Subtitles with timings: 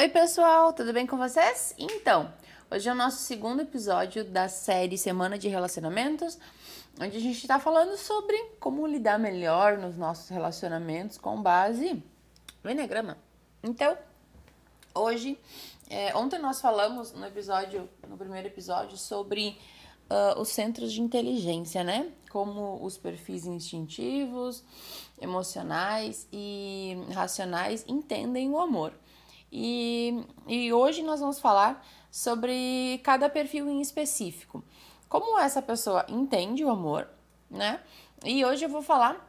[0.00, 1.74] Oi, pessoal, tudo bem com vocês?
[1.76, 2.32] Então,
[2.70, 6.38] hoje é o nosso segundo episódio da série Semana de Relacionamentos,
[6.98, 12.02] onde a gente está falando sobre como lidar melhor nos nossos relacionamentos com base
[12.64, 13.18] no Enneagrama.
[13.62, 13.94] Então,
[14.94, 15.38] hoje,
[15.90, 19.58] é, ontem nós falamos no episódio, no primeiro episódio, sobre
[20.08, 22.10] uh, os centros de inteligência, né?
[22.30, 24.64] Como os perfis instintivos,
[25.20, 28.94] emocionais e racionais entendem o amor.
[29.52, 34.62] E, e hoje nós vamos falar sobre cada perfil em específico.
[35.08, 37.08] Como essa pessoa entende o amor,
[37.50, 37.80] né?
[38.24, 39.28] E hoje eu vou falar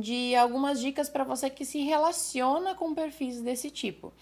[0.00, 4.12] de algumas dicas para você que se relaciona com perfis desse tipo.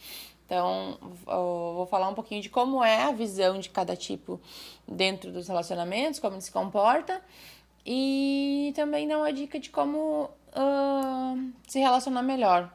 [0.47, 4.41] Então, vou falar um pouquinho de como é a visão de cada tipo
[4.87, 7.23] dentro dos relacionamentos, como ele se comporta,
[7.87, 12.71] e também dar uma dica de como uh, se relacionar melhor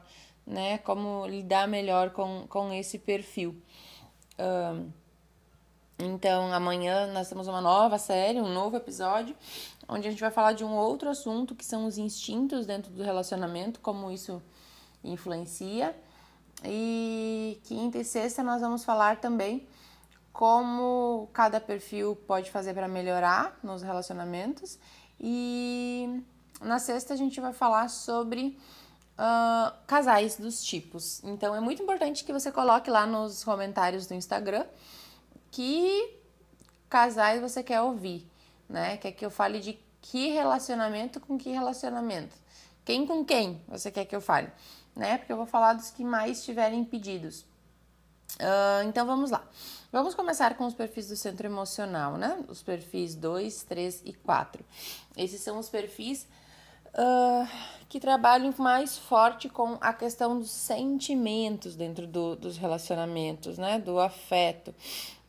[0.48, 0.78] né?
[0.80, 3.62] Como lidar melhor com, com esse perfil.
[4.40, 4.90] Um,
[6.00, 9.36] então, amanhã nós temos uma nova série, um novo episódio,
[9.90, 13.04] onde a gente vai falar de um outro assunto que são os instintos dentro do
[13.04, 14.42] relacionamento, como isso
[15.04, 15.96] influencia.
[16.64, 19.68] E quinta e sexta nós vamos falar também
[20.32, 24.78] como cada perfil pode fazer para melhorar nos relacionamentos.
[25.20, 26.24] E
[26.62, 28.56] na sexta a gente vai falar sobre
[29.18, 31.24] uh, casais dos tipos.
[31.24, 34.66] Então é muito importante que você coloque lá nos comentários do Instagram
[35.52, 36.16] que
[36.90, 38.26] casais você quer ouvir,
[38.70, 38.98] né?
[38.98, 42.36] Quer que eu fale de que relacionamento com que relacionamento?
[42.86, 44.50] Quem com quem você quer que eu fale,
[44.96, 45.18] né?
[45.18, 47.46] Porque eu vou falar dos que mais tiverem pedidos.
[48.36, 49.44] Uh, então vamos lá.
[49.92, 52.38] Vamos começar com os perfis do centro emocional, né?
[52.48, 54.64] Os perfis 2, 3 e 4.
[55.16, 56.28] Esses são os perfis
[57.90, 63.80] que trabalhem mais forte com a questão dos sentimentos dentro do, dos relacionamentos, né?
[63.80, 64.74] Do afeto.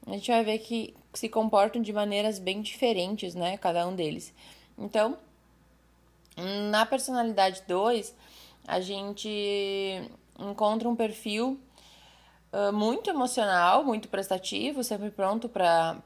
[0.07, 3.57] A gente vai ver que se comportam de maneiras bem diferentes, né?
[3.59, 4.35] Cada um deles.
[4.77, 5.19] Então,
[6.71, 8.15] na personalidade 2,
[8.67, 9.29] a gente
[10.39, 11.59] encontra um perfil
[12.53, 15.97] uh, muito emocional, muito prestativo, sempre pronto para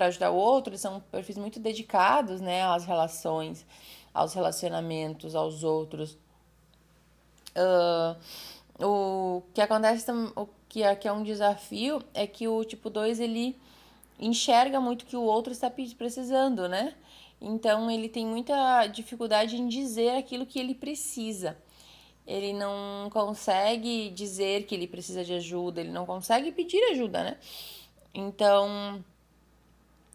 [0.00, 0.70] ajudar o outro.
[0.72, 3.64] Eles são perfis muito dedicados né, às relações
[4.12, 6.18] aos relacionamentos, aos outros.
[7.56, 8.16] Uh,
[8.84, 13.56] o que acontece, o que aqui é um desafio, é que o tipo 2 ele
[14.18, 16.94] enxerga muito que o outro está precisando, né?
[17.40, 21.56] Então ele tem muita dificuldade em dizer aquilo que ele precisa.
[22.26, 27.38] Ele não consegue dizer que ele precisa de ajuda, ele não consegue pedir ajuda, né?
[28.14, 29.02] Então,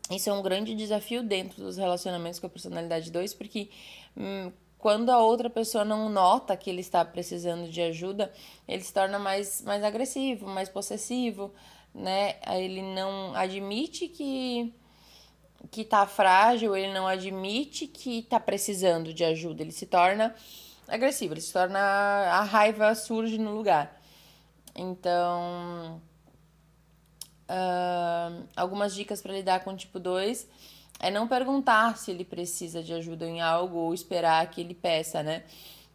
[0.09, 3.69] isso é um grande desafio dentro dos relacionamentos com a personalidade 2, porque
[4.15, 8.31] hum, quando a outra pessoa não nota que ele está precisando de ajuda,
[8.67, 11.51] ele se torna mais, mais agressivo, mais possessivo,
[11.93, 12.35] né?
[12.47, 14.73] Ele não admite que
[15.71, 20.35] que tá frágil, ele não admite que tá precisando de ajuda, ele se torna
[20.87, 23.99] agressivo, ele se torna a raiva surge no lugar.
[24.75, 25.99] Então,
[27.47, 30.47] Uh, algumas dicas para lidar com tipo 2
[30.99, 35.21] é não perguntar se ele precisa de ajuda em algo ou esperar que ele peça,
[35.21, 35.43] né?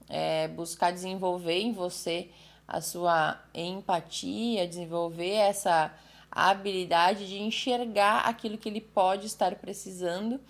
[0.09, 2.31] É buscar desenvolver em você
[2.66, 5.93] a sua empatia, desenvolver essa
[6.31, 10.41] habilidade de enxergar aquilo que ele pode estar precisando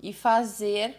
[0.00, 0.96] e fazer,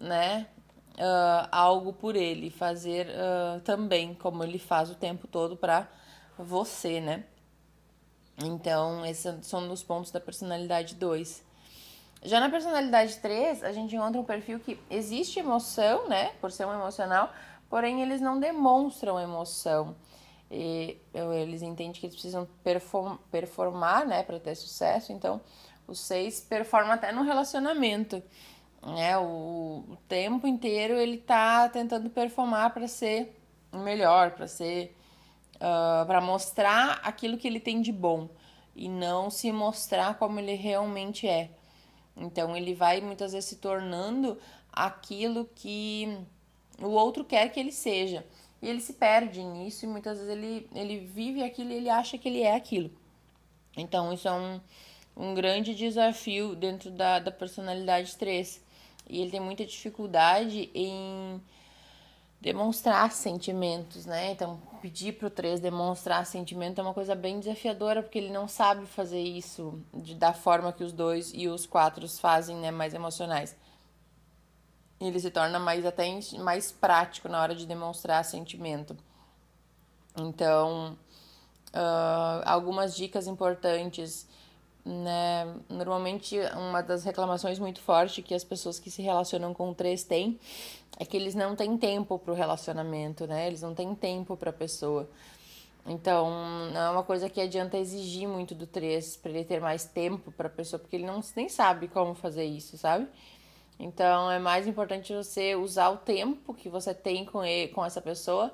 [0.00, 0.46] né,
[0.94, 5.88] uh, algo por ele, fazer uh, também como ele faz o tempo todo para
[6.38, 7.24] você, né?
[8.38, 11.44] Então, esses são os pontos da personalidade 2.
[12.22, 16.32] Já na personalidade 3, a gente encontra um perfil que existe emoção, né?
[16.40, 17.32] Por ser um emocional,
[17.68, 19.94] porém eles não demonstram emoção.
[20.50, 25.12] E eles entendem que eles precisam perform, performar, né, para ter sucesso.
[25.12, 25.40] Então,
[25.86, 28.22] o 6 performa até no relacionamento,
[28.82, 29.16] né?
[29.18, 33.36] O, o tempo inteiro ele tá tentando performar para ser
[33.72, 34.95] melhor, para ser
[35.56, 38.28] uh, ah, para mostrar aquilo que ele tem de bom
[38.74, 41.50] e não se mostrar como ele realmente é.
[42.16, 44.38] Então ele vai muitas vezes se tornando
[44.72, 46.18] aquilo que
[46.80, 48.24] o outro quer que ele seja.
[48.60, 52.16] E ele se perde nisso e muitas vezes ele, ele vive aquilo e ele acha
[52.16, 52.90] que ele é aquilo.
[53.76, 54.60] Então isso é um,
[55.16, 58.64] um grande desafio dentro da, da personalidade 3.
[59.08, 61.40] E ele tem muita dificuldade em
[62.46, 64.30] demonstrar sentimentos, né?
[64.30, 68.46] Então, pedir para o 3 demonstrar sentimento é uma coisa bem desafiadora, porque ele não
[68.46, 72.70] sabe fazer isso de, da forma que os dois e os quatro fazem, né?
[72.70, 73.56] Mais emocionais.
[75.00, 76.06] Ele se torna mais até
[76.38, 78.96] mais prático na hora de demonstrar sentimento.
[80.16, 80.96] Então,
[81.76, 84.26] Uh, algumas dicas importantes,
[84.82, 85.44] né?
[85.68, 90.02] Normalmente, uma das reclamações muito forte que as pessoas que se relacionam com o 3
[90.04, 90.40] têm
[90.98, 93.46] é que eles não têm tempo para o relacionamento, né?
[93.46, 95.08] Eles não têm tempo para a pessoa.
[95.86, 96.30] Então,
[96.72, 100.32] não é uma coisa que adianta exigir muito do 3 para ele ter mais tempo
[100.32, 103.06] para a pessoa, porque ele não nem sabe como fazer isso, sabe?
[103.78, 108.00] Então, é mais importante você usar o tempo que você tem com, ele, com essa
[108.00, 108.52] pessoa,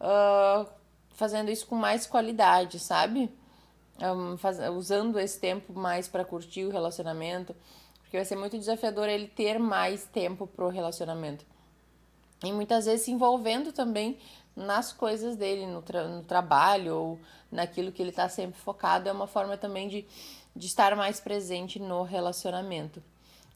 [0.00, 0.68] uh,
[1.10, 3.30] fazendo isso com mais qualidade, sabe?
[4.00, 7.54] Um, faz, usando esse tempo mais para curtir o relacionamento,
[8.02, 11.46] porque vai ser muito desafiador ele ter mais tempo pro relacionamento.
[12.42, 14.18] E muitas vezes se envolvendo também
[14.56, 17.20] nas coisas dele, no, tra no trabalho ou
[17.50, 20.06] naquilo que ele está sempre focado, é uma forma também de,
[20.54, 23.02] de estar mais presente no relacionamento.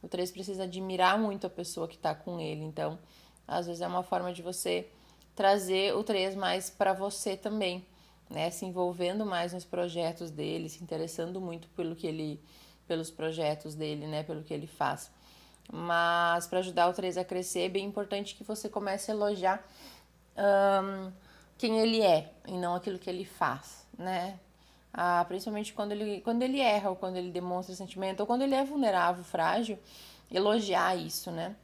[0.03, 2.99] O 3 precisa admirar muito a pessoa que está com ele, então
[3.47, 4.89] às vezes é uma forma de você
[5.35, 7.85] trazer o 3 mais para você também,
[8.31, 8.51] né?
[8.51, 12.41] Se envolvendo mais nos projetos dele, se interessando muito pelo que ele
[12.89, 15.11] pelos projetos dele, né, pelo que ele faz.
[15.71, 19.63] Mas para ajudar o 3 a crescer, é bem importante que você comece a elogiar
[20.37, 21.13] um,
[21.59, 24.39] quem ele é e não aquilo que ele faz, né?
[24.93, 28.55] Ah, principalmente quando ele, quando ele erra ou quando ele demonstra sentimento ou quando ele
[28.55, 29.79] é vulnerável, frágil,
[30.31, 31.55] elogiar isso, né?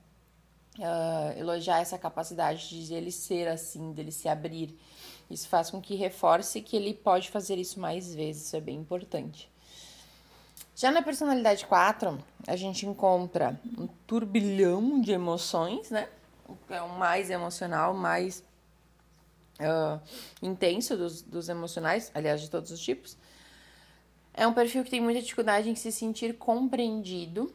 [0.78, 4.76] Uh, elogiar essa capacidade de ele ser assim, dele se abrir.
[5.30, 8.76] Isso faz com que reforce que ele pode fazer isso mais vezes, isso é bem
[8.76, 9.50] importante.
[10.74, 12.18] Já na personalidade 4,
[12.48, 16.08] a gente encontra um turbilhão de emoções, né?
[16.68, 18.42] É o mais emocional, mais
[19.60, 20.00] uh,
[20.42, 23.16] intenso dos, dos emocionais, aliás, de todos os tipos.
[24.32, 27.54] É um perfil que tem muita dificuldade em se sentir compreendido,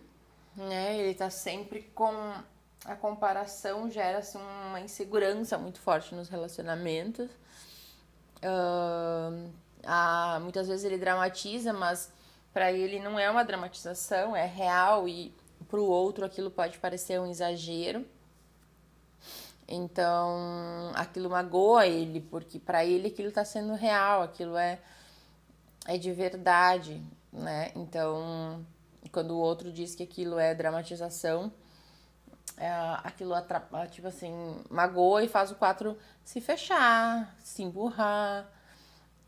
[0.55, 0.97] né?
[0.97, 2.13] Ele tá sempre com
[2.85, 4.39] a comparação gera assim,
[4.69, 7.29] uma insegurança muito forte nos relacionamentos.
[8.37, 9.51] Uh,
[9.83, 12.11] ah, muitas vezes ele dramatiza, mas
[12.53, 15.33] para ele não é uma dramatização, é real e
[15.67, 18.05] para o outro aquilo pode parecer um exagero.
[19.67, 24.79] Então, aquilo magoa ele, porque para ele aquilo está sendo real, aquilo é,
[25.85, 27.71] é de verdade, né?
[27.75, 28.65] Então,
[29.11, 31.51] quando o outro diz que aquilo é dramatização,
[32.57, 32.67] é,
[33.03, 34.33] aquilo atrapa, tipo assim,
[34.69, 38.51] magoa e faz o quatro se fechar, se empurrar,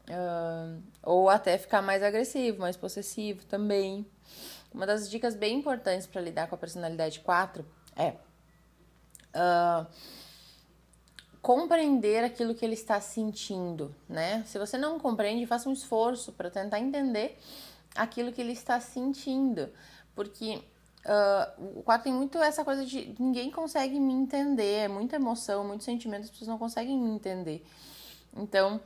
[0.10, 4.06] uh, ou até ficar mais agressivo, mais possessivo também.
[4.74, 7.66] Uma das dicas bem importantes para lidar com a personalidade 4
[7.96, 8.16] é.
[9.34, 9.86] Uh,
[11.42, 14.44] compreender aquilo que ele está sentindo, né?
[14.46, 17.38] Se você não compreende, faça um esforço para tentar entender
[17.96, 19.70] aquilo que ele está sentindo,
[20.16, 20.62] porque
[21.06, 25.68] uh, o quadro tem muito essa coisa de ninguém consegue me entender, é muita emoção,
[25.68, 27.66] muito sentimento, as pessoas não conseguem me entender.
[28.36, 28.80] Então,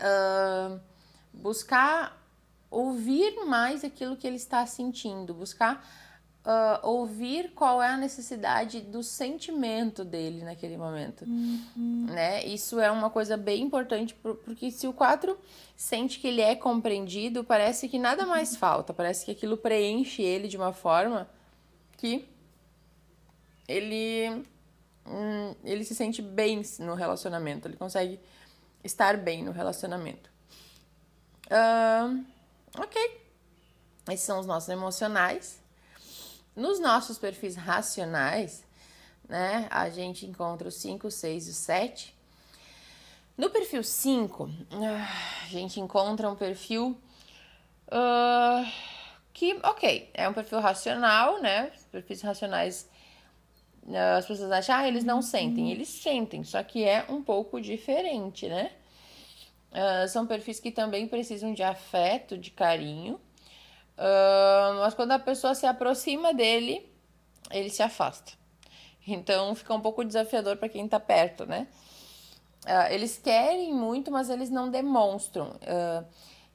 [0.00, 0.80] uh,
[1.32, 2.18] buscar
[2.70, 5.84] ouvir mais aquilo que ele está sentindo, buscar
[6.44, 12.06] uh, ouvir qual é a necessidade do sentimento dele naquele momento, uhum.
[12.08, 12.44] né?
[12.44, 15.36] Isso é uma coisa bem importante porque se o 4
[15.76, 20.48] sente que ele é compreendido, parece que nada mais falta, parece que aquilo preenche ele
[20.48, 21.28] de uma forma
[21.96, 22.24] que
[23.68, 24.44] ele
[25.06, 28.18] hum, ele se sente bem no relacionamento, ele consegue
[28.82, 30.30] estar bem no relacionamento.
[31.46, 32.24] Uh,
[32.78, 33.20] ok.
[34.08, 35.60] Esses são os nossos emocionais.
[36.54, 38.64] Nos nossos perfis racionais,
[39.28, 42.20] né, a gente encontra o 5, 6 e o 7.
[43.36, 44.50] No perfil 5,
[45.42, 47.00] a gente encontra um perfil
[47.86, 48.72] uh,
[49.32, 51.72] que, ok, é um perfil racional, né?
[51.90, 52.89] Perfis racionais,
[54.18, 55.64] as pessoas acham, ah, eles não sentem.
[55.64, 55.70] Uhum.
[55.70, 58.70] Eles sentem, só que é um pouco diferente, né?
[59.72, 63.20] Uh, são perfis que também precisam de afeto, de carinho,
[64.00, 66.90] Uh, mas quando a pessoa se aproxima dele,
[67.50, 68.32] ele se afasta.
[69.06, 71.66] Então fica um pouco desafiador para quem está perto, né?
[72.64, 75.54] Uh, eles querem muito, mas eles não demonstram.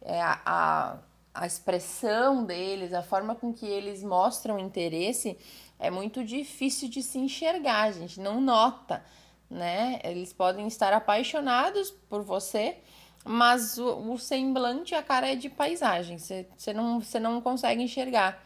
[0.01, 0.97] É a, a,
[1.33, 5.37] a, expressão deles, a forma com que eles mostram interesse
[5.79, 9.03] é muito difícil de se enxergar, a gente não nota,
[9.49, 9.99] né?
[10.03, 12.77] Eles podem estar apaixonados por você,
[13.23, 18.43] mas o, o semblante, a cara é de paisagem, você não, não consegue enxergar.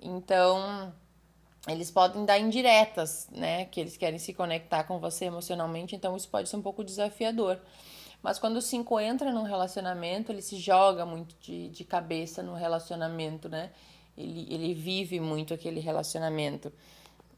[0.00, 0.92] Então,
[1.68, 3.66] eles podem dar indiretas, né?
[3.66, 7.60] Que eles querem se conectar com você emocionalmente, então isso pode ser um pouco desafiador.
[8.22, 12.54] Mas quando o 5 entra num relacionamento, ele se joga muito de, de cabeça no
[12.54, 13.70] relacionamento, né?
[14.16, 16.72] Ele, ele vive muito aquele relacionamento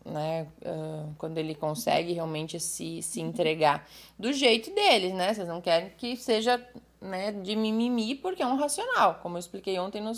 [0.05, 0.47] né?
[0.61, 3.89] Uh, quando ele consegue realmente se, se entregar
[4.19, 5.33] do jeito deles, né?
[5.33, 6.63] Vocês não querem que seja
[7.01, 10.13] né, de mimimi, porque é um racional, como eu expliquei ontem no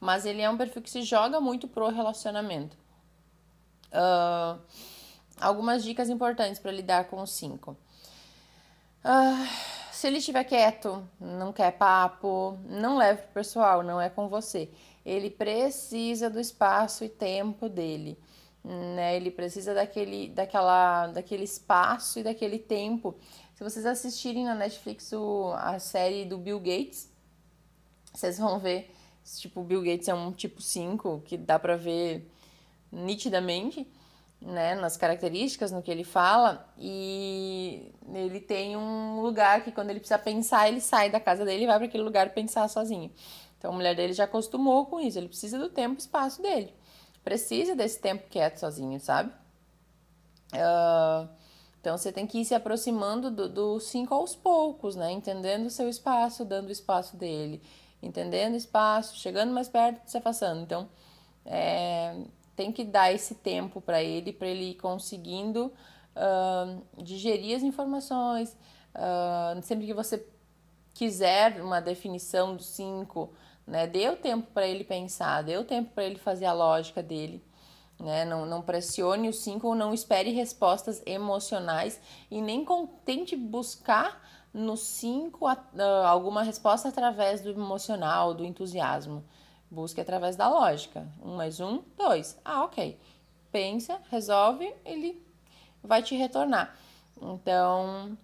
[0.00, 2.76] Mas ele é um perfil que se joga muito pro relacionamento.
[3.88, 4.60] Uh,
[5.40, 7.70] algumas dicas importantes para lidar com o 5.
[7.70, 7.76] Uh,
[9.92, 14.70] se ele estiver quieto, não quer papo, não leve pro pessoal, não é com você.
[15.08, 18.18] Ele precisa do espaço e tempo dele.
[18.62, 19.16] Né?
[19.16, 23.16] Ele precisa daquele, daquela, daquele espaço e daquele tempo.
[23.54, 27.10] Se vocês assistirem na Netflix o, a série do Bill Gates,
[28.12, 28.94] vocês vão ver,
[29.38, 32.30] tipo, o Bill Gates é um tipo 5, que dá pra ver
[32.92, 33.90] nitidamente
[34.40, 40.00] né, nas características, no que ele fala, e ele tem um lugar que quando ele
[40.00, 43.10] precisa pensar, ele sai da casa dele e vai para aquele lugar pensar sozinho.
[43.58, 46.72] Então a mulher dele já acostumou com isso, ele precisa do tempo e espaço dele.
[47.24, 49.32] Precisa desse tempo quieto sozinho, sabe?
[50.54, 51.28] Uh,
[51.80, 55.10] então você tem que ir se aproximando do, do cinco aos poucos, né?
[55.10, 57.62] Entendendo o seu espaço, dando o espaço dele,
[58.02, 60.62] entendendo o espaço, chegando mais perto, se afastando.
[60.62, 60.88] Então,
[61.44, 62.16] é,
[62.54, 65.72] tem que dar esse tempo para ele, para ele ir conseguindo
[66.16, 68.56] uh, digerir as informações.
[68.94, 70.26] Uh, sempre que você
[70.98, 73.32] quiser uma definição do 5,
[73.64, 77.00] né, dê o tempo para ele pensar, dê o tempo para ele fazer a lógica
[77.00, 77.40] dele.
[78.00, 78.24] Né?
[78.24, 82.66] Não, não pressione o 5 ou não espere respostas emocionais e nem
[83.04, 84.20] tente buscar
[84.52, 85.58] no 5 uh,
[86.04, 89.24] alguma resposta através do emocional, do entusiasmo.
[89.70, 91.06] Busque através da lógica.
[91.22, 92.36] Um mais um, dois.
[92.44, 92.98] Ah, ok.
[93.52, 95.24] Pensa, resolve, ele
[95.80, 96.76] vai te retornar.
[97.20, 98.16] Então,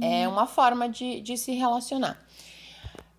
[0.00, 2.20] é uma forma de, de se relacionar.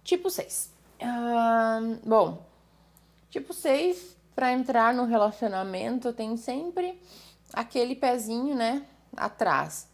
[0.03, 0.71] Tipo 6.
[1.01, 2.45] Uh, bom,
[3.29, 6.99] tipo 6, para entrar no relacionamento, tem sempre
[7.53, 9.87] aquele pezinho, né, atrás.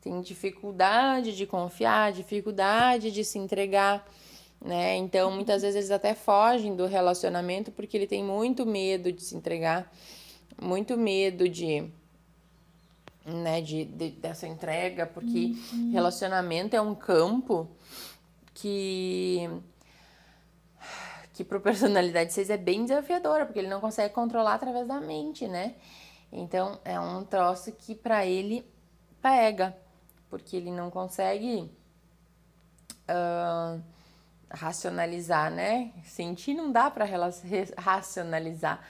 [0.00, 4.04] Tem dificuldade de confiar, dificuldade de se entregar
[4.62, 4.96] né?
[4.96, 9.34] Então, muitas vezes eles até fogem do relacionamento porque ele tem muito medo de se
[9.34, 9.90] entregar,
[10.60, 11.90] muito medo de
[13.24, 15.92] né, de, de dessa entrega, porque uhum.
[15.92, 17.68] relacionamento é um campo
[18.54, 19.48] que
[21.32, 25.48] que pro personalidade 6 é bem desafiadora, porque ele não consegue controlar através da mente,
[25.48, 25.74] né?
[26.30, 28.64] Então, é um troço que para ele
[29.22, 29.76] pega,
[30.28, 31.70] porque ele não consegue
[33.08, 33.82] uh,
[34.50, 35.92] racionalizar, né?
[36.04, 37.06] Sentir não dá para
[37.78, 38.80] racionalizar.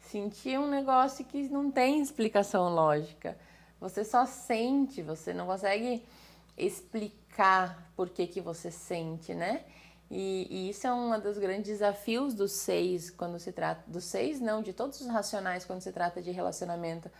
[0.00, 3.36] Sentir é um negócio que não tem explicação lógica.
[3.80, 6.04] Você só sente, você não consegue
[6.56, 9.64] explicar por que, que você sente, né?
[10.10, 14.40] E, e isso é um dos grandes desafios dos seis quando se trata dos seis,
[14.40, 17.10] não, de todos os racionais quando se trata de relacionamento.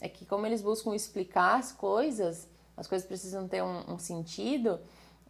[0.00, 4.80] É que como eles buscam explicar as coisas, as coisas precisam ter um, um sentido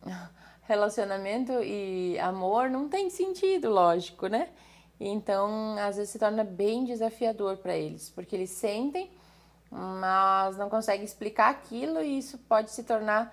[0.63, 4.51] relacionamento e amor não tem sentido, lógico, né?
[5.01, 9.11] Então, às vezes se torna bem desafiador para eles, porque eles sentem,
[9.71, 13.33] mas não conseguem explicar aquilo e isso pode se tornar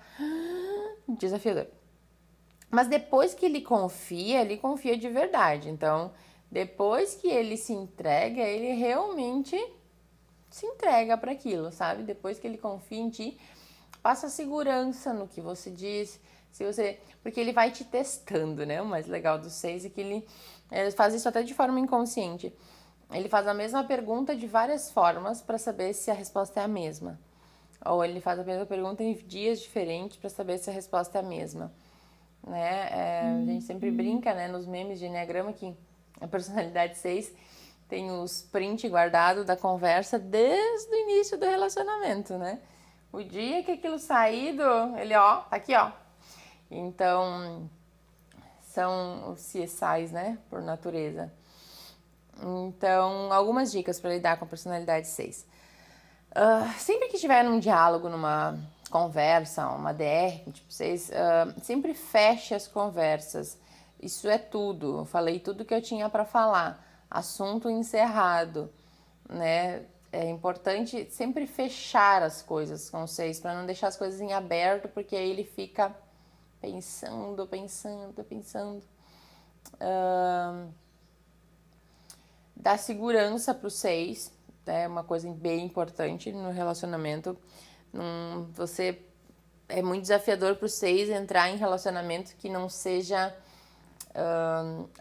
[1.08, 1.66] desafiador.
[2.70, 5.68] Mas depois que ele confia, ele confia de verdade.
[5.68, 6.12] Então,
[6.50, 9.56] depois que ele se entrega, ele realmente
[10.50, 12.02] se entrega para aquilo, sabe?
[12.02, 13.38] Depois que ele confia em ti,
[14.02, 18.80] passa segurança no que você diz, se você, porque ele vai te testando, né?
[18.80, 20.26] O mais legal do seis é que ele,
[20.70, 22.52] ele faz isso até de forma inconsciente.
[23.12, 26.68] Ele faz a mesma pergunta de várias formas para saber se a resposta é a
[26.68, 27.18] mesma.
[27.84, 31.20] Ou ele faz a mesma pergunta em dias diferentes para saber se a resposta é
[31.20, 31.72] a mesma.
[32.46, 32.88] Né?
[32.90, 33.96] É, a gente sempre uhum.
[33.96, 35.74] brinca né, nos memes de Enneagrama que
[36.20, 37.32] a personalidade 6
[37.88, 42.60] tem os print guardado da conversa desde o início do relacionamento, né?
[43.10, 44.98] O dia que aquilo sair do...
[44.98, 45.90] Ele, ó, tá aqui, ó,
[46.70, 47.70] então,
[48.60, 51.32] são os CSIs, né, por natureza.
[52.40, 55.40] Então, algumas dicas para lidar com a personalidade 6.
[55.40, 55.44] Uh,
[56.34, 58.58] ah, sempre que tiver um diálogo, numa
[58.90, 63.58] conversa, uma DR, tipo 6, uh, sempre feche as conversas.
[64.00, 64.98] Isso é tudo.
[64.98, 66.84] Eu falei tudo que eu tinha para falar.
[67.10, 68.70] Assunto encerrado,
[69.28, 69.84] né?
[70.10, 74.88] É importante sempre fechar as coisas com vocês para não deixar as coisas em aberto,
[74.88, 75.94] porque aí ele fica
[76.60, 78.82] pensando, pensando, pensando.
[79.74, 80.68] Uh,
[82.58, 84.32] dá segurança para os seis,
[84.66, 87.38] é uma coisa bem importante no relacionamento.
[88.52, 89.00] Você
[89.68, 93.34] é muito desafiador para os seis entrar em relacionamento que não seja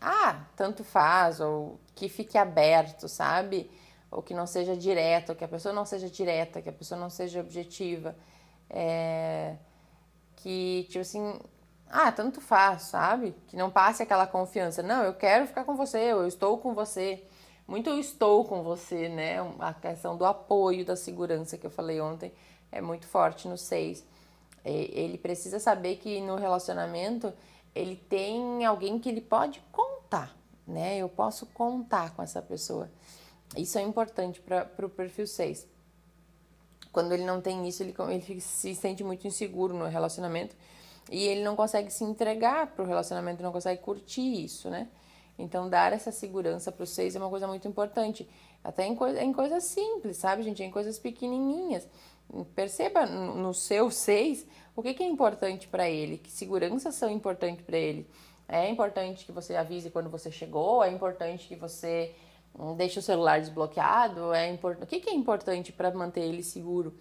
[0.01, 3.69] ah, tanto faz, ou que fique aberto, sabe?
[4.11, 7.09] Ou que não seja direto, que a pessoa não seja direta, que a pessoa não
[7.09, 8.15] seja objetiva.
[8.69, 9.55] É,
[10.35, 11.39] que, tipo assim,
[11.89, 13.35] ah, tanto faz, sabe?
[13.47, 14.83] Que não passe aquela confiança.
[14.83, 17.23] Não, eu quero ficar com você, eu estou com você.
[17.67, 19.35] Muito eu estou com você, né?
[19.59, 22.31] A questão do apoio, da segurança que eu falei ontem
[22.71, 24.05] é muito forte no 6.
[24.63, 27.33] Ele precisa saber que no relacionamento
[27.75, 30.97] ele tem alguém que ele pode contar, né?
[30.97, 32.89] Eu posso contar com essa pessoa.
[33.55, 35.67] Isso é importante para o perfil 6.
[36.91, 40.55] Quando ele não tem isso, ele, ele se sente muito inseguro no relacionamento
[41.11, 44.87] e ele não consegue se entregar para o relacionamento, não consegue curtir isso, né?
[45.37, 48.27] Então, dar essa segurança para os seis é uma coisa muito importante.
[48.63, 50.63] Até em, coisa, em coisas simples, sabe, gente?
[50.63, 51.87] Em coisas pequenininhas.
[52.55, 57.65] Perceba no, seu seis o que, que é importante para ele, que seguranças são importantes
[57.65, 58.07] para ele.
[58.47, 62.15] É importante que você avise quando você chegou, é importante que você
[62.57, 64.83] hum, deixe o celular desbloqueado, é importante.
[64.83, 66.93] O que, que é importante para manter ele seguro?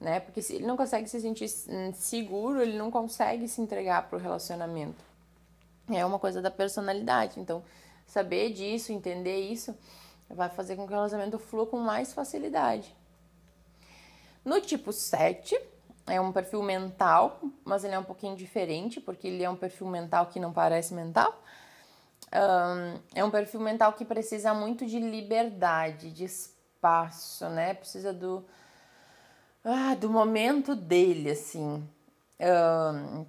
[0.00, 0.20] né?
[0.20, 4.18] Porque se ele não consegue se sentir hum, seguro, ele não consegue se entregar para
[4.18, 5.02] o relacionamento.
[5.90, 7.40] É uma coisa da personalidade.
[7.40, 7.62] Então,
[8.06, 9.76] saber disso, entender isso,
[10.28, 12.94] vai fazer com que o relacionamento flua com mais facilidade.
[14.44, 15.58] No tipo 7,
[16.06, 19.86] é um perfil mental, mas ele é um pouquinho diferente, porque ele é um perfil
[19.86, 21.42] mental que não parece mental.
[22.32, 27.74] Um, é um perfil mental que precisa muito de liberdade, de espaço, né?
[27.74, 28.44] Precisa do,
[29.64, 31.88] ah, do momento dele, assim.
[32.40, 33.24] Um,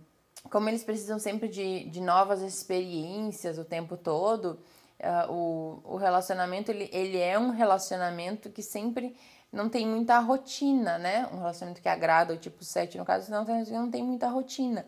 [0.49, 4.59] como eles precisam sempre de, de novas experiências o tempo todo,
[4.99, 9.15] uh, o, o relacionamento ele, ele é um relacionamento que sempre
[9.51, 11.27] não tem muita rotina, né?
[11.31, 14.85] Um relacionamento que agrada, o tipo 7, no caso, não não tem muita rotina.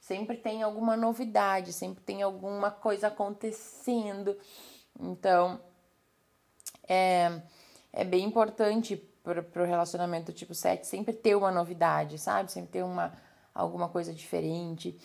[0.00, 4.36] Sempre tem alguma novidade, sempre tem alguma coisa acontecendo.
[5.00, 5.60] Então,
[6.88, 7.40] é,
[7.92, 12.52] é bem importante para o relacionamento tipo 7 sempre ter uma novidade, sabe?
[12.52, 13.12] Sempre ter uma,
[13.54, 14.98] alguma coisa diferente.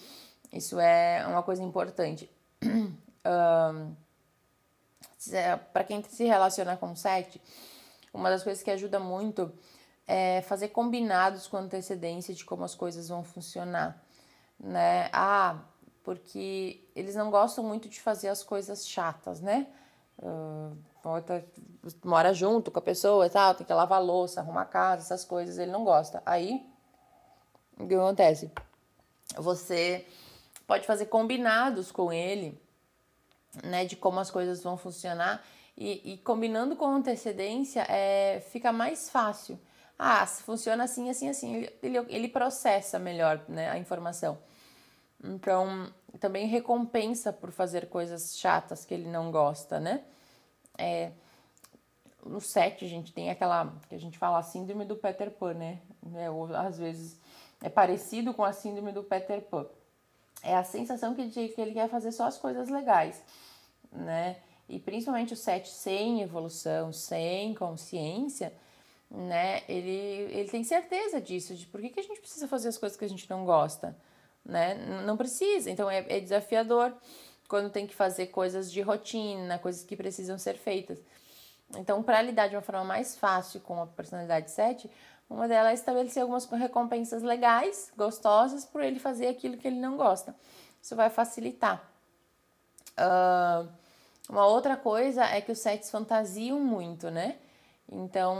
[0.51, 2.29] Isso é uma coisa importante.
[2.63, 3.95] um,
[5.73, 7.41] para quem se relaciona com 7,
[8.13, 9.51] uma das coisas que ajuda muito
[10.07, 14.01] é fazer combinados com antecedência de como as coisas vão funcionar,
[14.59, 15.09] né?
[15.13, 15.59] Ah,
[16.03, 19.67] porque eles não gostam muito de fazer as coisas chatas, né?
[20.17, 20.75] Uh,
[22.03, 25.59] mora junto com a pessoa e tal, tem que lavar louça, arrumar casa, essas coisas,
[25.59, 26.23] ele não gosta.
[26.25, 26.65] Aí,
[27.79, 28.51] o que acontece?
[29.37, 30.05] Você
[30.67, 32.59] pode fazer combinados com ele,
[33.63, 35.43] né, de como as coisas vão funcionar,
[35.77, 39.57] e, e combinando com antecedência, é, fica mais fácil.
[39.97, 44.37] Ah, se funciona assim, assim, assim, ele, ele, processa melhor né, a informação.
[45.23, 50.03] Então, também recompensa por fazer coisas chatas que ele não gosta, né?
[50.77, 51.11] É,
[52.25, 55.79] no set, gente tem aquela que a gente fala a síndrome do Peter Pan, né?
[56.15, 57.19] É, ou, às vezes
[57.61, 59.65] é parecido com a síndrome do Peter Pan.
[60.41, 63.21] É a sensação que ele, que ele quer fazer só as coisas legais,
[63.91, 64.37] né?
[64.67, 68.53] E principalmente o set sem evolução, sem consciência,
[69.09, 69.63] né?
[69.67, 69.89] Ele,
[70.31, 73.03] ele tem certeza disso, de por que, que a gente precisa fazer as coisas que
[73.03, 73.97] a gente não gosta,
[74.45, 74.75] né?
[75.05, 76.93] Não precisa, então é, é desafiador
[77.49, 81.01] quando tem que fazer coisas de rotina, coisas que precisam ser feitas.
[81.75, 84.89] Então, para lidar de uma forma mais fácil com a personalidade 7,
[85.29, 89.95] uma delas é estabelecer algumas recompensas legais, gostosas, por ele fazer aquilo que ele não
[89.95, 90.35] gosta.
[90.81, 91.87] Isso vai facilitar.
[92.97, 93.69] Uh,
[94.27, 97.37] uma outra coisa é que os sets fantasiam muito, né?
[97.91, 98.37] Então,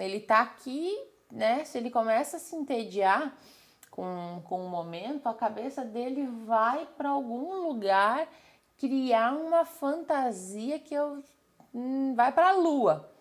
[0.00, 0.92] ele tá aqui,
[1.30, 1.64] né?
[1.64, 3.36] Se ele começa a se entediar
[3.90, 8.26] com, com o momento, a cabeça dele vai para algum lugar
[8.78, 11.22] criar uma fantasia que eu
[11.72, 13.11] hum, vai para a lua,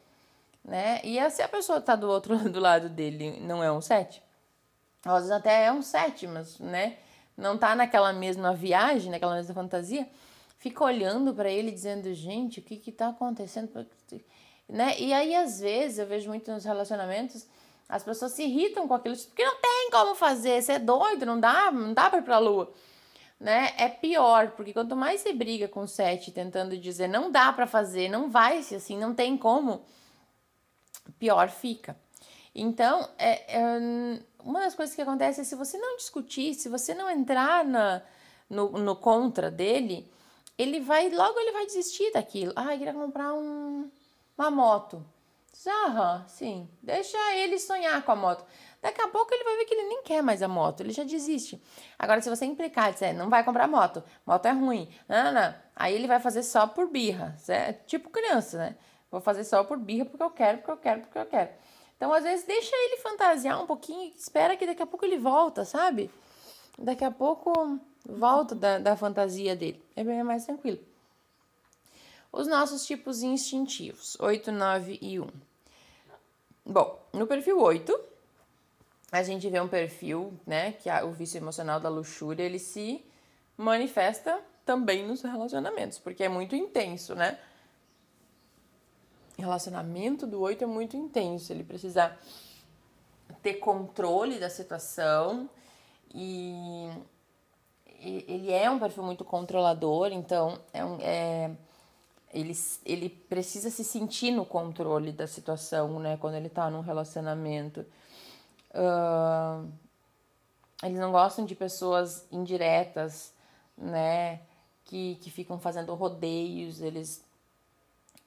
[0.63, 1.01] né?
[1.03, 4.21] E se a pessoa está do outro do lado dele não é um 7,
[5.05, 6.97] às vezes até é um 7, mas, né,
[7.35, 10.07] não tá naquela mesma viagem, naquela mesma fantasia,
[10.57, 13.85] fica olhando para ele dizendo, gente, o que que tá acontecendo?
[14.69, 14.99] Né?
[14.99, 17.47] E aí às vezes eu vejo muito nos relacionamentos
[17.89, 21.37] as pessoas se irritam com aquilo, porque não tem como fazer, você é doido, não
[21.37, 22.71] dá, não dá para ir para a lua
[23.41, 27.51] né, é pior, porque quanto mais você briga com o sete tentando dizer não dá
[27.51, 29.81] para fazer, não vai se assim, não tem como,
[31.21, 31.95] pior fica.
[32.53, 33.79] Então, é, é,
[34.43, 38.01] uma das coisas que acontece é se você não discutir, se você não entrar na,
[38.49, 40.11] no, no contra dele,
[40.57, 42.51] ele vai, logo ele vai desistir daquilo.
[42.55, 43.87] Ah, queria comprar um,
[44.35, 45.05] uma moto.
[45.85, 48.43] Aham, sim, deixa ele sonhar com a moto.
[48.81, 51.03] Daqui a pouco ele vai ver que ele nem quer mais a moto, ele já
[51.03, 51.61] desiste.
[51.99, 55.93] Agora, se você implicar, dizer, não vai comprar moto, moto é ruim, não, não, aí
[55.93, 58.75] ele vai fazer só por birra, é tipo criança, né?
[59.11, 61.49] Vou fazer só por birra porque eu quero, porque eu quero, porque eu quero.
[61.97, 65.65] Então, às vezes, deixa ele fantasiar um pouquinho, espera que daqui a pouco ele volta,
[65.65, 66.09] sabe?
[66.77, 69.81] daqui a pouco volta da, da fantasia dele.
[69.95, 70.79] É bem mais tranquilo.
[72.31, 75.27] Os nossos tipos instintivos, 8, 9 e 1.
[76.65, 77.99] Bom, no perfil 8,
[79.11, 83.03] a gente vê um perfil, né, que o vício emocional da luxúria, ele se
[83.57, 87.37] manifesta também nos relacionamentos, porque é muito intenso, né?
[89.41, 92.15] Relacionamento do 8 é muito intenso, ele precisa
[93.41, 95.49] ter controle da situação
[96.13, 96.89] e
[97.99, 101.51] ele é um perfil muito controlador, então é, um, é
[102.33, 102.53] ele,
[102.85, 106.17] ele precisa se sentir no controle da situação, né?
[106.17, 107.85] Quando ele tá num relacionamento.
[108.71, 109.69] Uh,
[110.83, 113.33] eles não gostam de pessoas indiretas,
[113.77, 114.41] né?
[114.85, 117.23] Que, que ficam fazendo rodeios, eles,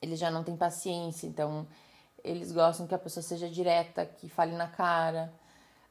[0.04, 1.66] eles já não têm paciência, então
[2.22, 5.32] eles gostam que a pessoa seja direta, que fale na cara.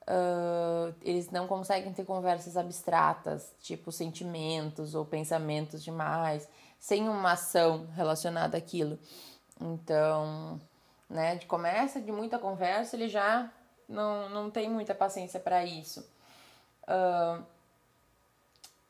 [0.03, 6.47] Uh, eles não conseguem ter conversas abstratas, tipo sentimentos ou pensamentos demais,
[6.79, 8.99] sem uma ação relacionada àquilo.
[9.59, 10.59] Então,
[11.09, 13.49] né, de começa de muita conversa, ele já
[13.87, 16.01] não, não tem muita paciência para isso.
[16.83, 17.43] Uh,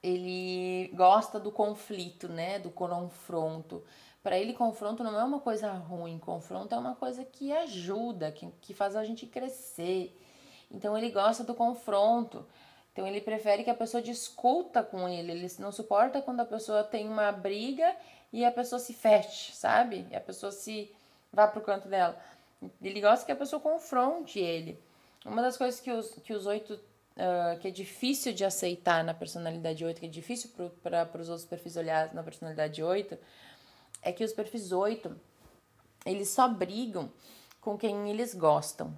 [0.01, 3.83] ele gosta do conflito, né, do confronto.
[4.23, 8.47] Para ele, confronto não é uma coisa ruim, confronto é uma coisa que ajuda, que,
[8.62, 10.17] que faz a gente crescer
[10.73, 12.45] então ele gosta do confronto.
[12.91, 15.31] Então ele prefere que a pessoa discuta com ele.
[15.31, 17.95] Ele não suporta quando a pessoa tem uma briga
[18.31, 20.07] e a pessoa se feche, sabe?
[20.09, 20.91] E a pessoa se
[21.31, 22.19] vá pro canto dela.
[22.81, 24.79] Ele gosta que a pessoa confronte ele.
[25.25, 26.79] Uma das coisas que os, que os oito.
[27.13, 30.49] Uh, que é difícil de aceitar na personalidade 8, que é difícil
[30.81, 33.15] para os outros perfis olhar na personalidade 8,
[34.03, 35.15] é que os perfis 8
[36.05, 37.11] eles só brigam
[37.61, 38.97] com quem eles gostam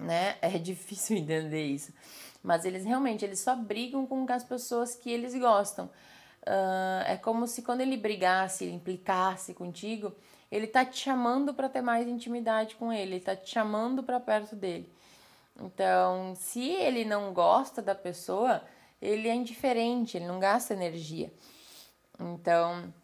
[0.00, 0.36] né?
[0.42, 1.92] É difícil entender isso.
[2.42, 5.86] Mas eles realmente eles só brigam com as pessoas que eles gostam.
[6.42, 10.14] Uh, é como se quando ele brigasse, ele implicasse contigo,
[10.50, 14.18] ele tá te chamando para ter mais intimidade com ele, ele tá te chamando para
[14.18, 14.90] perto dele.
[15.60, 18.62] Então, se ele não gosta da pessoa,
[19.02, 21.30] ele é indiferente, ele não gasta energia.
[22.18, 22.94] Então,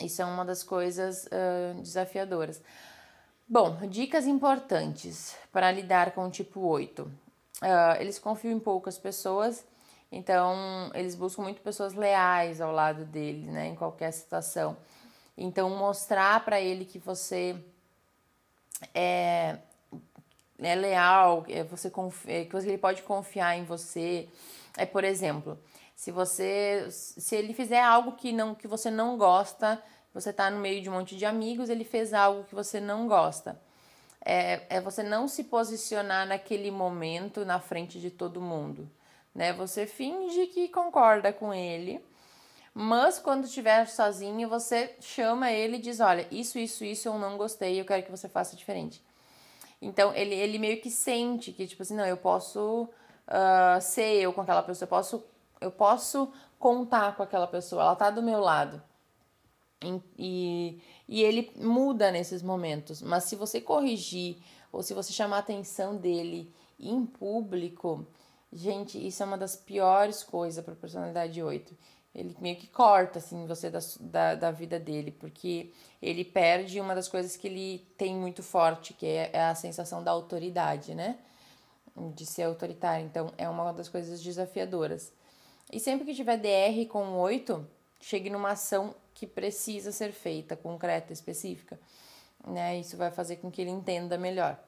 [0.00, 2.60] isso é uma das coisas uh, desafiadoras.
[3.46, 7.02] Bom, dicas importantes para lidar com o tipo 8.
[7.02, 7.10] Uh,
[8.00, 9.64] eles confiam em poucas pessoas,
[10.10, 14.76] então eles buscam muito pessoas leais ao lado dele, né, em qualquer situação.
[15.36, 17.56] Então, mostrar para ele que você
[18.94, 19.58] é,
[20.58, 24.28] é leal, é, você confia, que ele pode confiar em você.
[24.76, 25.58] É, por exemplo,
[25.94, 30.58] se você se ele fizer algo que não que você não gosta, você está no
[30.58, 33.60] meio de um monte de amigos, ele fez algo que você não gosta.
[34.24, 38.90] É, é você não se posicionar naquele momento na frente de todo mundo.
[39.34, 39.52] Né?
[39.52, 42.02] Você finge que concorda com ele,
[42.72, 47.36] mas quando estiver sozinho, você chama ele e diz: Olha, isso, isso, isso eu não
[47.36, 49.02] gostei, eu quero que você faça diferente.
[49.80, 52.88] Então ele, ele meio que sente que, tipo assim, não, eu posso
[53.28, 55.24] uh, ser eu com aquela pessoa, eu posso,
[55.64, 58.82] eu posso contar com aquela pessoa, ela tá do meu lado.
[60.18, 63.02] E, e ele muda nesses momentos.
[63.02, 64.38] Mas se você corrigir
[64.72, 68.06] ou se você chamar a atenção dele em público,
[68.52, 71.76] gente, isso é uma das piores coisas para personalidade 8.
[72.14, 76.94] Ele meio que corta assim você da, da, da, vida dele, porque ele perde uma
[76.94, 81.18] das coisas que ele tem muito forte, que é, é a sensação da autoridade, né?
[82.14, 83.04] De ser autoritário.
[83.04, 85.12] Então, é uma das coisas desafiadoras.
[85.72, 87.66] E sempre que tiver DR com 8,
[88.00, 91.78] chegue numa ação que precisa ser feita, concreta, específica.
[92.46, 92.78] Né?
[92.78, 94.58] Isso vai fazer com que ele entenda melhor.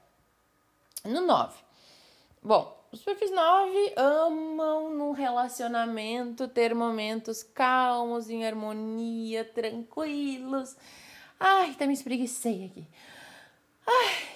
[1.05, 1.55] No 9.
[2.43, 10.77] Bom, os perfis 9 amam no relacionamento ter momentos calmos, em harmonia, tranquilos.
[11.39, 12.87] Ai, até me espreguicei aqui.
[13.87, 14.36] Ai.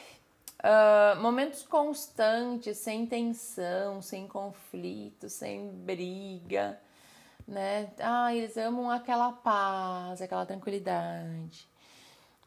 [0.60, 6.78] Uh, momentos constantes, sem tensão, sem conflito, sem briga
[7.50, 7.90] né?
[7.98, 11.68] Ah, eles amam aquela paz, aquela tranquilidade.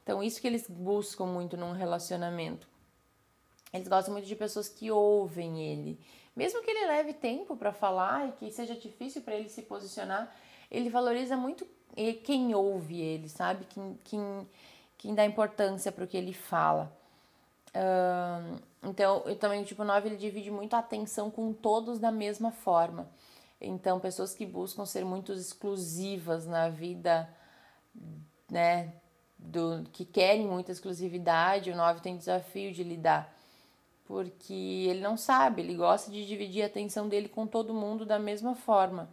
[0.02, 2.67] Então, isso que eles buscam muito num relacionamento.
[3.73, 5.99] Eles gostam muito de pessoas que ouvem ele.
[6.36, 10.34] Mesmo que ele leve tempo para falar e que seja difícil para ele se posicionar,
[10.71, 11.67] ele valoriza muito
[12.23, 13.65] quem ouve ele, sabe?
[13.65, 14.47] Quem, quem,
[14.97, 16.91] quem dá importância para o que ele fala.
[17.75, 22.51] Uh, então, eu também, tipo, 9, ele divide muito a atenção com todos da mesma
[22.51, 23.09] forma.
[23.59, 27.29] Então, pessoas que buscam ser muito exclusivas na vida,
[28.49, 28.93] né,
[29.38, 33.33] do que querem muita exclusividade, o 9 tem desafio de lidar
[34.05, 34.53] porque
[34.89, 38.53] ele não sabe, ele gosta de dividir a atenção dele com todo mundo da mesma
[38.55, 39.09] forma.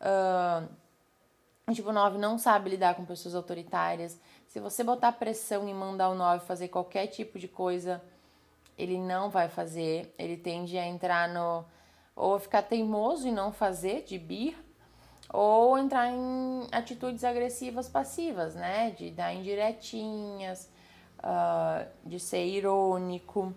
[0.00, 4.18] Uh, tipo, o 9 não sabe lidar com pessoas autoritárias.
[4.52, 8.02] Se você botar pressão e mandar o 9 fazer qualquer tipo de coisa,
[8.76, 10.14] ele não vai fazer.
[10.18, 11.64] Ele tende a entrar no.
[12.14, 14.54] ou ficar teimoso e não fazer, de bir,
[15.30, 18.90] ou entrar em atitudes agressivas passivas, né?
[18.90, 20.68] De dar indiretinhas,
[21.20, 23.54] uh, de ser irônico.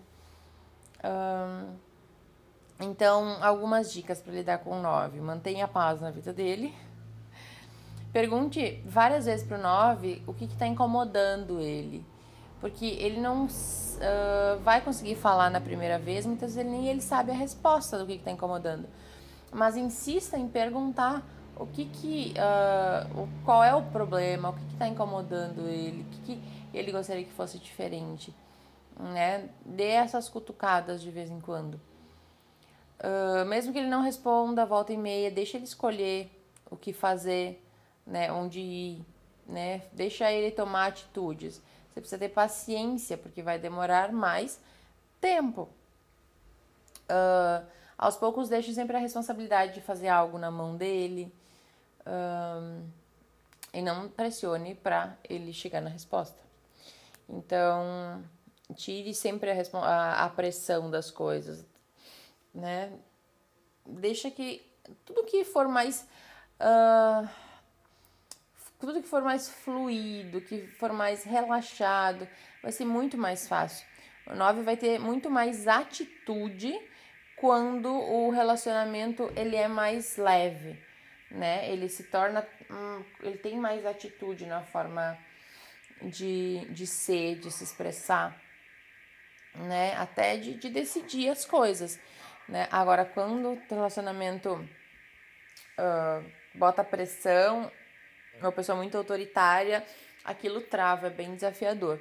[2.80, 5.20] então, algumas dicas para lidar com o 9.
[5.20, 6.74] Mantenha paz na vida dele.
[8.16, 12.02] Pergunte várias vezes para o 9 o que está incomodando ele.
[12.60, 17.30] Porque ele não uh, vai conseguir falar na primeira vez, muitas vezes nem ele sabe
[17.30, 18.88] a resposta do que está incomodando.
[19.52, 21.22] Mas insista em perguntar
[21.56, 26.20] o que que, uh, qual é o problema, o que está incomodando ele, o que,
[26.20, 28.34] que ele gostaria que fosse diferente
[28.98, 29.48] né?
[29.64, 31.74] Dê essas cutucadas de vez em quando.
[32.98, 36.30] Uh, mesmo que ele não responda volta e meia, deixa ele escolher
[36.70, 37.62] o que fazer,
[38.06, 38.30] né?
[38.32, 39.06] Onde ir,
[39.46, 39.82] né?
[39.92, 41.60] Deixa ele tomar atitudes.
[41.92, 44.60] Você precisa ter paciência, porque vai demorar mais
[45.20, 45.68] tempo.
[47.04, 47.66] Uh,
[47.96, 51.32] aos poucos, deixe sempre a responsabilidade de fazer algo na mão dele.
[52.00, 52.86] Uh,
[53.72, 56.42] e não pressione para ele chegar na resposta.
[57.28, 58.24] Então,
[58.74, 61.64] tire sempre a, a, a pressão das coisas,
[62.54, 62.92] né?
[63.84, 64.64] Deixa que
[65.04, 66.08] tudo que for mais.
[66.58, 67.28] Uh,
[68.78, 72.28] tudo que for mais fluido, que for mais relaxado,
[72.62, 73.86] vai ser muito mais fácil.
[74.26, 76.74] O 9 vai ter muito mais atitude
[77.36, 80.78] quando o relacionamento ele é mais leve,
[81.30, 81.70] né?
[81.70, 85.16] Ele se torna, hum, ele tem mais atitude na forma
[86.02, 88.36] de, de ser, de se expressar
[89.56, 89.94] né?
[89.96, 91.98] Até de, de decidir as coisas,
[92.48, 92.68] né?
[92.70, 94.54] Agora, quando o relacionamento
[95.78, 97.70] uh, bota pressão,
[98.40, 99.84] uma pessoa muito autoritária,
[100.24, 102.00] aquilo trava, é bem desafiador.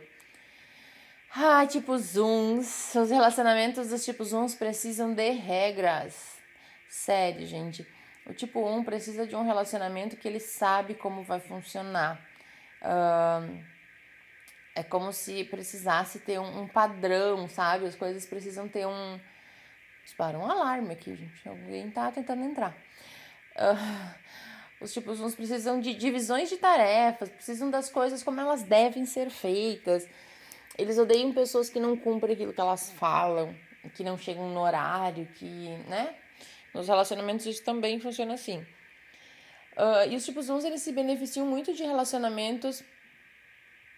[1.36, 2.95] Ah, tipo zooms.
[2.95, 6.38] Os relacionamentos dos tipos zooms precisam de regras.
[6.88, 7.86] Sério, gente.
[8.26, 12.19] O tipo 1 precisa de um relacionamento que ele sabe como vai funcionar.
[12.82, 13.63] Uh,
[14.74, 17.86] é como se precisasse ter um, um padrão, sabe?
[17.86, 19.19] As coisas precisam ter um.
[20.04, 21.48] Dispara um alarme aqui, gente.
[21.48, 22.76] Alguém tá tentando entrar.
[23.56, 24.15] Uh,
[24.86, 29.30] os tipos uns precisam de divisões de tarefas, precisam das coisas como elas devem ser
[29.30, 30.08] feitas.
[30.78, 33.56] Eles odeiam pessoas que não cumprem aquilo que elas falam,
[33.95, 36.15] que não chegam no horário, que, né?
[36.74, 38.60] Nos relacionamentos isso também funciona assim.
[39.78, 42.84] Uh, e os tipos 1 eles se beneficiam muito de relacionamentos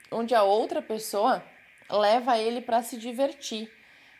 [0.09, 1.43] onde a outra pessoa
[1.89, 3.69] leva ele para se divertir,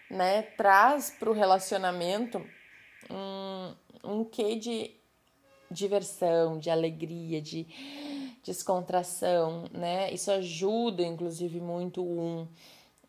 [0.10, 0.41] né?
[0.41, 2.45] Traz para o relacionamento
[3.10, 4.96] um, um quê de
[5.69, 7.65] diversão, de alegria, de
[8.43, 10.12] descontração, né?
[10.12, 12.47] Isso ajuda, inclusive, muito um.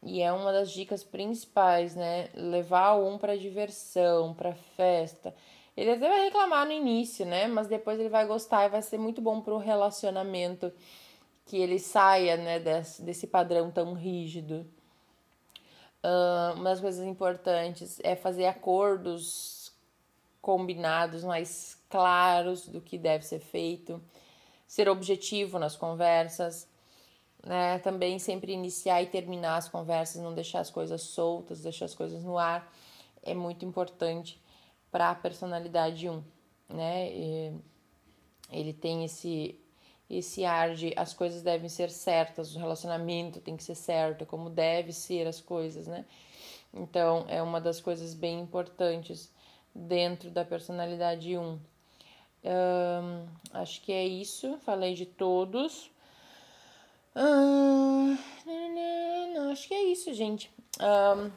[0.03, 2.29] E é uma das dicas principais, né?
[2.35, 5.35] Levar um para diversão, para festa.
[5.77, 7.47] Ele até vai reclamar no início, né?
[7.47, 10.73] Mas depois ele vai gostar e vai ser muito bom para o relacionamento
[11.47, 14.67] que ele saia né, desse, desse padrão tão rígido.
[16.05, 19.73] Uh, uma das coisas importantes é fazer acordos
[20.43, 24.03] combinados mais claros do que deve ser feito,
[24.67, 26.69] ser objetivo nas conversas,
[27.45, 27.79] né?
[27.79, 32.23] Também sempre iniciar e terminar as conversas, não deixar as coisas soltas, deixar as coisas
[32.23, 32.71] no ar,
[33.23, 34.41] é muito importante
[34.91, 36.23] para a personalidade 1,
[36.69, 37.11] né?
[37.13, 37.55] E
[38.51, 39.59] ele tem esse
[40.11, 44.49] esse ar de as coisas devem ser certas, o relacionamento tem que ser certo, como
[44.49, 46.07] deve ser as coisas, né?
[46.73, 49.31] Então, é uma das coisas bem importantes
[49.75, 51.59] dentro da personalidade 1.
[53.53, 55.91] Acho que é isso, falei de todos.
[59.53, 60.51] acho que é isso, gente.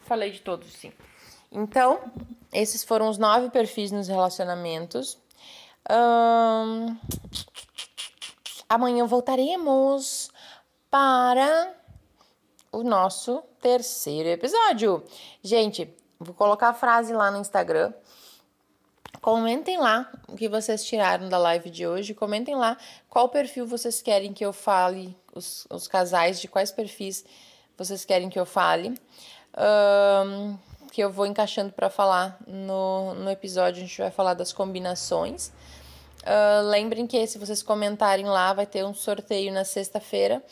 [0.02, 0.92] falei de todos, sim.
[1.52, 2.00] Então,
[2.54, 5.18] esses foram os nove perfis nos relacionamentos.
[8.70, 10.32] Amanhã voltaremos
[10.90, 11.74] para
[12.72, 15.04] o nosso terceiro episódio.
[15.44, 17.94] Gente, vou colocar a frase lá no Instagram.
[19.22, 22.16] Comentem lá o que vocês tiraram da live de hoje.
[22.16, 22.76] Comentem lá
[23.08, 27.24] qual perfil vocês querem que eu fale, os, os casais, de quais perfis
[27.78, 29.00] vocês querem que eu fale.
[29.56, 30.58] Um,
[30.92, 33.84] que eu vou encaixando para falar no, no episódio.
[33.84, 35.50] A gente vai falar das combinações.
[36.24, 40.44] Uh, lembrem que se vocês comentarem lá, vai ter um sorteio na sexta-feira,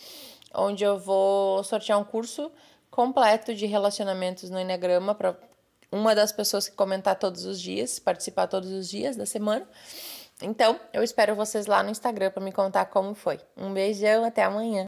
[0.54, 2.52] onde eu vou sortear um curso
[2.92, 5.36] completo de relacionamentos no Enneagrama para
[5.92, 9.68] uma das pessoas que comentar todos os dias, participar todos os dias da semana.
[10.42, 13.40] Então, eu espero vocês lá no Instagram para me contar como foi.
[13.58, 14.78] Um beijão, até amanhã.